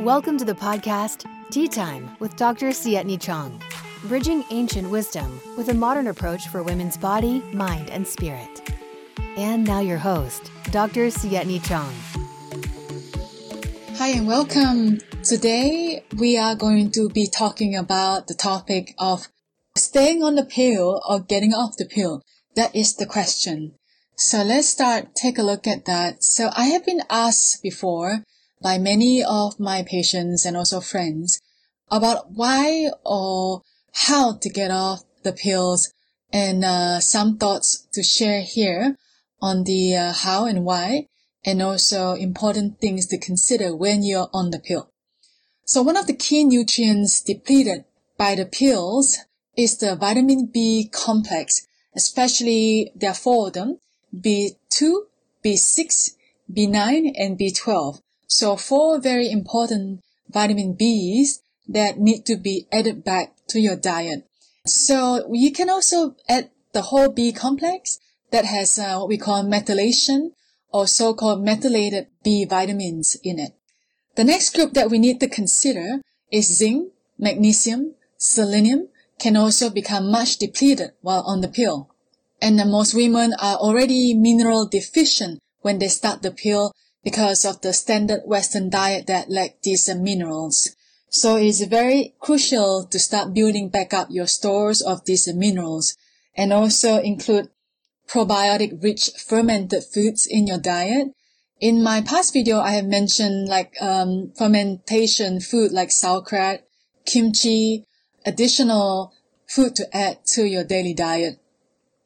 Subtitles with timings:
[0.00, 2.66] Welcome to the podcast Tea Time with Dr.
[2.66, 3.62] Sietni Chong,
[4.02, 8.70] bridging ancient wisdom with a modern approach for women's body, mind, and spirit.
[9.38, 11.06] And now your host, Dr.
[11.06, 11.94] Sietni Chong.
[13.96, 14.98] Hi and welcome.
[15.24, 19.28] Today we are going to be talking about the topic of
[19.78, 22.20] staying on the pill or getting off the pill.
[22.54, 23.76] That is the question.
[24.14, 26.22] So let's start, take a look at that.
[26.22, 28.24] So I have been asked before
[28.66, 31.40] by many of my patients and also friends
[31.88, 33.62] about why or
[33.92, 35.92] how to get off the pills
[36.32, 38.96] and uh, some thoughts to share here
[39.40, 41.06] on the uh, how and why
[41.44, 44.90] and also important things to consider when you're on the pill.
[45.64, 47.84] So one of the key nutrients depleted
[48.18, 49.16] by the pills
[49.56, 53.78] is the vitamin B complex, especially there are four of them,
[54.12, 55.06] B2,
[55.44, 56.16] B6,
[56.52, 58.00] B9, and B12.
[58.26, 64.26] So four very important vitamin Bs that need to be added back to your diet.
[64.66, 67.98] So you can also add the whole B complex
[68.30, 70.32] that has uh, what we call methylation
[70.72, 73.52] or so-called methylated B vitamins in it.
[74.16, 76.00] The next group that we need to consider
[76.32, 78.88] is zinc, magnesium, selenium
[79.18, 81.90] can also become much depleted while on the pill.
[82.42, 86.72] And most women are already mineral deficient when they start the pill
[87.06, 90.74] because of the standard Western diet that lack these minerals.
[91.08, 95.96] So it is very crucial to start building back up your stores of these minerals
[96.36, 97.48] and also include
[98.08, 101.12] probiotic rich fermented foods in your diet.
[101.60, 106.62] In my past video, I have mentioned like um, fermentation food like sauerkraut,
[107.04, 107.84] kimchi,
[108.24, 109.12] additional
[109.46, 111.38] food to add to your daily diet.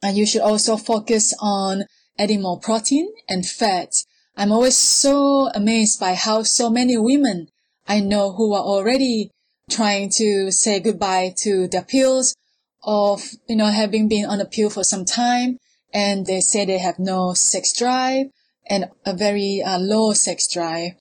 [0.03, 1.85] And you should also focus on
[2.19, 4.05] adding more protein and fats
[4.41, 7.49] I'm always so amazed by how so many women
[7.87, 9.31] I know who are already
[9.69, 12.35] trying to say goodbye to their pills
[12.83, 15.59] of, you know, having been on a pill for some time
[15.93, 18.29] and they say they have no sex drive
[18.67, 20.93] and a very uh, low sex drive.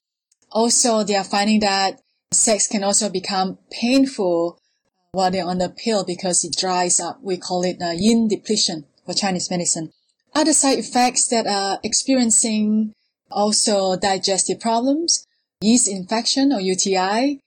[0.52, 1.98] Also, they are finding that
[2.32, 4.60] sex can also become painful
[5.12, 7.18] while they're on the pill because it dries up.
[7.22, 9.92] We call it uh, yin depletion for Chinese medicine.
[10.34, 12.92] Other side effects that are experiencing
[13.30, 15.26] also digestive problems,
[15.60, 17.40] yeast infection or UTI,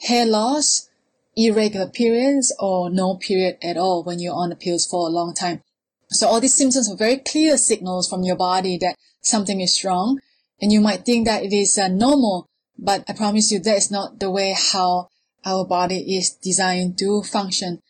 [0.00, 0.88] hair loss,
[1.36, 5.34] irregular periods or no period at all when you're on the pills for a long
[5.34, 5.62] time.
[6.10, 10.20] So all these symptoms are very clear signals from your body that something is wrong
[10.60, 12.48] and you might think that it is uh, normal,
[12.78, 15.08] but I promise you that is not the way how
[15.44, 17.80] our body is designed to function.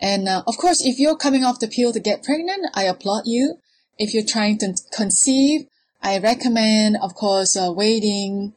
[0.00, 3.22] And uh, of course, if you're coming off the pill to get pregnant, I applaud
[3.26, 3.56] you.
[3.98, 5.66] If you're trying to conceive,
[6.02, 8.54] I recommend, of course, uh, waiting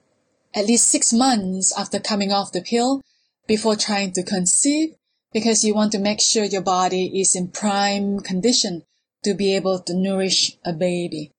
[0.54, 3.02] at least six months after coming off the pill
[3.48, 4.96] before trying to conceive
[5.32, 8.84] because you want to make sure your body is in prime condition
[9.24, 11.32] to be able to nourish a baby.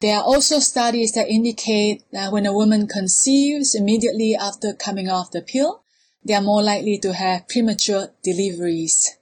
[0.00, 5.30] There are also studies that indicate that when a woman conceives immediately after coming off
[5.30, 5.84] the pill,
[6.24, 9.16] they are more likely to have premature deliveries.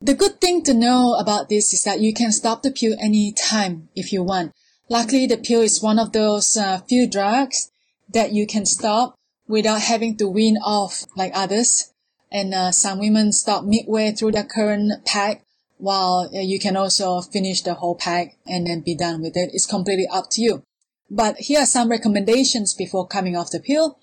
[0.00, 3.32] The good thing to know about this is that you can stop the pill any
[3.32, 4.52] time if you want.
[4.90, 7.70] Luckily, the pill is one of those uh, few drugs
[8.12, 9.14] that you can stop
[9.46, 11.92] without having to wean off like others.
[12.32, 15.44] And uh, some women stop midway through their current pack,
[15.78, 19.50] while uh, you can also finish the whole pack and then be done with it.
[19.52, 20.64] It's completely up to you.
[21.08, 23.96] But here are some recommendations before coming off the pill.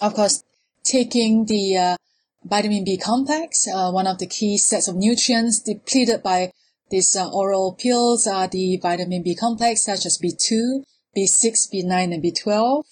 [0.00, 0.42] Of course,
[0.82, 1.96] taking the uh,
[2.44, 6.50] vitamin B complex, uh, one of the key sets of nutrients depleted by
[6.90, 10.82] these uh, oral pills are the vitamin B complex such as B2,
[11.16, 12.84] B6, B9, and B12.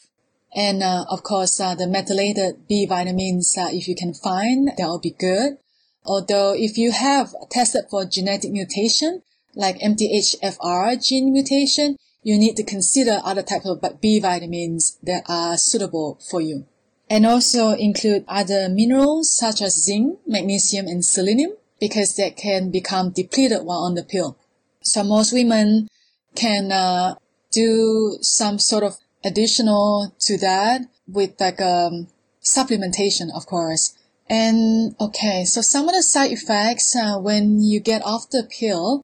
[0.54, 4.86] And uh, of course, uh, the methylated B vitamins, uh, if you can find, that
[4.86, 5.58] will be good.
[6.04, 9.22] Although if you have tested for genetic mutation,
[9.54, 15.56] like MTHFR gene mutation, you need to consider other types of B vitamins that are
[15.56, 16.66] suitable for you.
[17.10, 23.10] And also include other minerals such as zinc, magnesium, and selenium because they can become
[23.10, 24.36] depleted while on the pill.
[24.82, 25.88] So most women
[26.34, 27.16] can uh,
[27.50, 32.08] do some sort of additional to that with like um,
[32.42, 33.94] supplementation, of course.
[34.30, 39.02] And okay, so some of the side effects uh, when you get off the pill,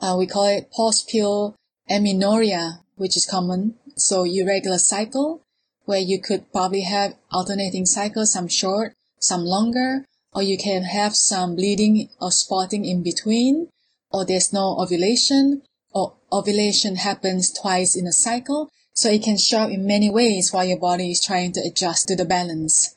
[0.00, 1.54] uh, we call it post-pill
[1.88, 3.74] amenorrhea, which is common.
[3.96, 5.42] So irregular cycle,
[5.84, 10.04] where you could probably have alternating cycles, some short, some longer,
[10.34, 13.68] or you can have some bleeding or spotting in between,
[14.10, 18.68] or there's no ovulation, or ovulation happens twice in a cycle.
[18.92, 22.08] So it can show up in many ways while your body is trying to adjust
[22.08, 22.94] to the balance.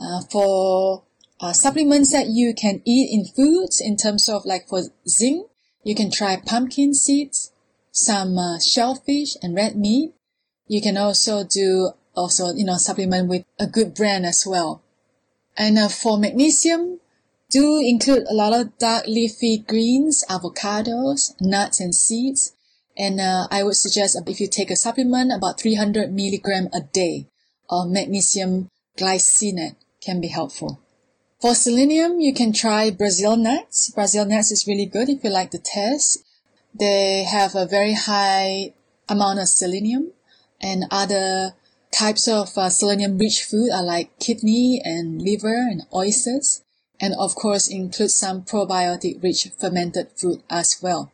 [0.00, 1.04] Uh, for
[1.40, 5.48] uh, supplements that you can eat in foods in terms of like for zinc,
[5.82, 7.52] you can try pumpkin seeds,
[7.90, 10.12] some uh, shellfish and red meat.
[10.68, 14.82] You can also do also, you know, supplement with a good brand as well.
[15.60, 17.00] And uh, for magnesium,
[17.50, 22.54] do include a lot of dark leafy greens, avocados, nuts and seeds.
[22.96, 27.26] And uh, I would suggest if you take a supplement, about 300 milligram a day
[27.68, 30.80] of magnesium glycinate can be helpful.
[31.42, 33.90] For selenium, you can try Brazil nuts.
[33.90, 36.24] Brazil nuts is really good if you like the taste.
[36.74, 38.72] They have a very high
[39.10, 40.12] amount of selenium
[40.58, 41.52] and other
[41.92, 46.62] types of uh, selenium rich food are like kidney and liver and oysters
[47.00, 51.10] and of course include some probiotic rich fermented food as well.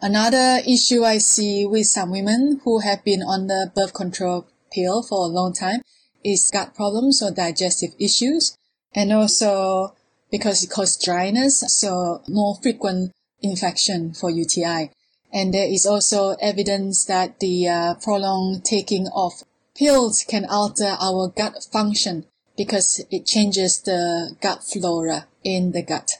[0.00, 5.02] Another issue I see with some women who have been on the birth control pill
[5.02, 5.82] for a long time
[6.24, 8.56] is gut problems or digestive issues
[8.94, 9.94] and also
[10.30, 14.90] because it causes dryness, so more frequent infection for UTI.
[15.32, 19.32] And there is also evidence that the uh, prolonged taking of
[19.76, 22.26] pills can alter our gut function
[22.56, 26.10] because it changes the gut flora in the gut.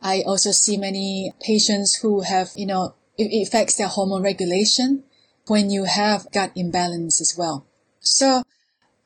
[0.00, 5.04] I also see many patients who have, you know, it affects their hormone regulation
[5.46, 7.66] when you have gut imbalance as well.
[8.00, 8.42] So,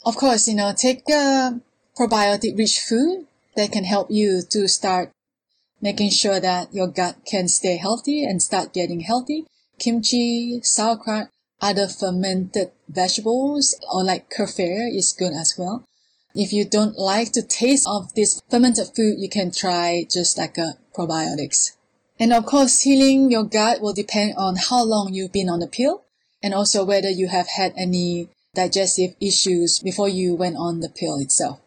[0.05, 1.61] of course, you know, take a
[1.99, 3.27] probiotic rich food
[3.57, 5.11] that can help you to start
[5.81, 9.47] making sure that your gut can stay healthy and start getting healthy.
[9.79, 11.29] Kimchi, sauerkraut,
[11.61, 15.85] other fermented vegetables or like kefir is good as well.
[16.35, 20.59] If you don't like the taste of this fermented food, you can try just like
[20.59, 21.73] a probiotics.
[22.19, 25.67] And of course, healing your gut will depend on how long you've been on the
[25.67, 26.05] pill
[26.43, 31.17] and also whether you have had any digestive issues before you went on the pill
[31.19, 31.61] itself.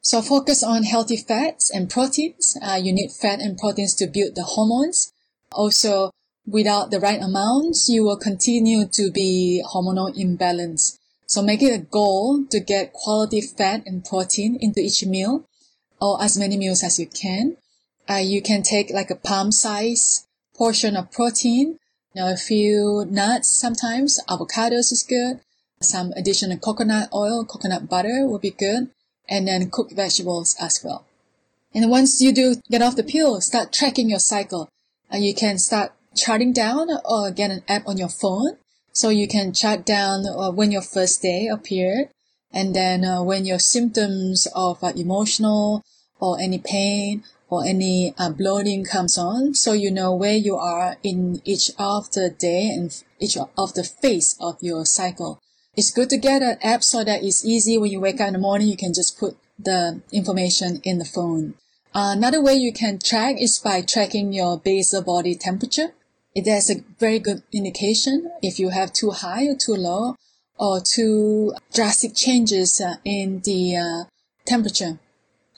[0.00, 2.58] So focus on healthy fats and proteins.
[2.60, 5.12] Uh, you need fat and proteins to build the hormones.
[5.50, 6.10] Also,
[6.46, 10.98] without the right amounts, you will continue to be hormonal imbalance.
[11.26, 15.46] So make it a goal to get quality fat and protein into each meal
[16.00, 17.56] or as many meals as you can.
[18.08, 21.78] Uh, you can take like a palm size portion of protein,
[22.14, 25.40] know, a few nuts sometimes, avocados is good,
[25.80, 28.90] some additional coconut oil, coconut butter will be good,
[29.28, 31.04] and then cooked vegetables as well.
[31.74, 34.68] And once you do get off the pill, start tracking your cycle.
[35.10, 38.56] And you can start charting down or get an app on your phone.
[38.92, 42.08] So you can chart down uh, when your first day appeared
[42.52, 45.82] and then uh, when your symptoms of uh, emotional
[46.20, 49.54] or any pain or any uh, bloating comes on.
[49.54, 53.82] So you know where you are in each of the day and each of the
[53.84, 55.40] phase of your cycle.
[55.76, 58.34] It's good to get an app so that it's easy when you wake up in
[58.34, 61.54] the morning you can just put the information in the phone.
[61.92, 65.92] Another way you can track is by tracking your basal body temperature
[66.34, 70.16] there's a very good indication if you have too high or too low
[70.58, 74.04] or too drastic changes uh, in the uh,
[74.44, 74.98] temperature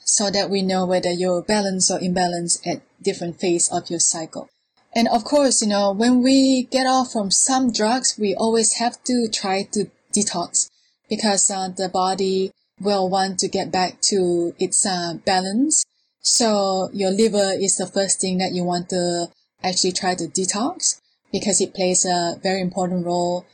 [0.04, 4.48] so that we know whether you're balanced or imbalanced at different phase of your cycle.
[4.94, 9.02] And of course, you know, when we get off from some drugs, we always have
[9.04, 10.70] to try to detox
[11.08, 15.84] because uh, the body will want to get back to its uh, balance.
[16.20, 19.28] So your liver is the first thing that you want to
[19.66, 21.00] actually try to detox
[21.32, 23.44] because it plays a very important role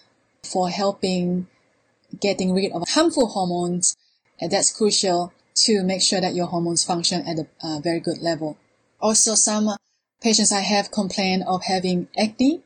[0.45, 1.47] for helping
[2.21, 3.97] getting rid of harmful hormones.
[4.40, 5.33] And that's crucial
[5.64, 8.59] to make sure that your hormones function at a uh, very good level.
[9.00, 9.71] Also, some
[10.21, 12.62] patients I have complain of having acne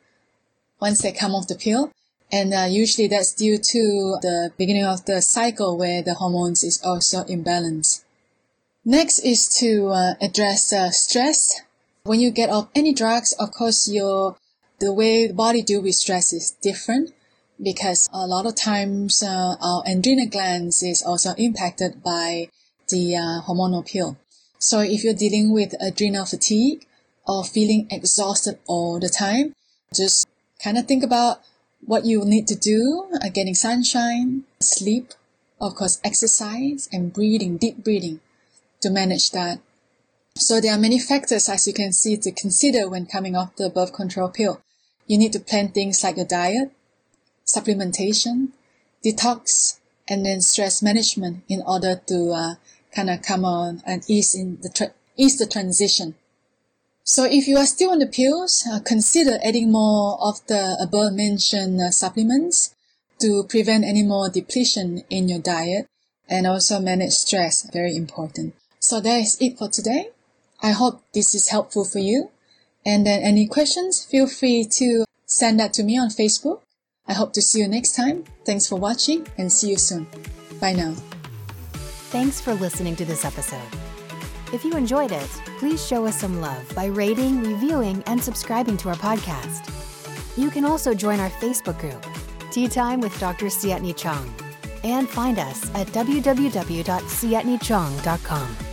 [0.80, 1.92] once they come off the pill.
[2.30, 6.82] And uh, usually that's due to the beginning of the cycle where the hormones is
[6.82, 8.02] also imbalanced.
[8.84, 11.62] Next is to uh, address uh, stress
[12.06, 14.36] when you get off any drugs, of course, your
[14.78, 17.12] the way the body deal with stress is different
[17.62, 22.48] because a lot of times uh, our adrenal glands is also impacted by
[22.88, 24.18] the uh, hormonal pill.
[24.58, 26.86] So if you're dealing with adrenal fatigue
[27.26, 29.54] or feeling exhausted all the time,
[29.94, 30.26] just
[30.62, 31.40] kind of think about
[31.84, 35.12] what you need to do, uh, getting sunshine, sleep,
[35.60, 38.20] of course, exercise and breathing, deep breathing
[38.82, 39.60] to manage that.
[40.38, 43.70] So there are many factors, as you can see, to consider when coming off the
[43.70, 44.60] birth control pill.
[45.06, 46.72] You need to plan things like your diet,
[47.46, 48.48] supplementation,
[49.02, 52.54] detox, and then stress management in order to uh,
[52.94, 56.14] kind of come on and ease in the ease the transition.
[57.02, 61.14] So if you are still on the pills, uh, consider adding more of the above
[61.14, 62.74] mentioned uh, supplements
[63.20, 65.86] to prevent any more depletion in your diet
[66.28, 67.68] and also manage stress.
[67.72, 68.54] Very important.
[68.80, 70.10] So that is it for today.
[70.62, 72.30] I hope this is helpful for you.
[72.84, 76.60] And then any questions, feel free to send that to me on Facebook.
[77.08, 78.24] I hope to see you next time.
[78.44, 80.06] Thanks for watching and see you soon.
[80.60, 80.94] Bye now.
[82.10, 83.68] Thanks for listening to this episode.
[84.52, 88.88] If you enjoyed it, please show us some love by rating, reviewing, and subscribing to
[88.90, 89.72] our podcast.
[90.36, 92.06] You can also join our Facebook group,
[92.50, 93.46] Tea Time with Dr.
[93.46, 94.32] Sietni Chong,
[94.84, 98.65] and find us at www.sietnichong.com.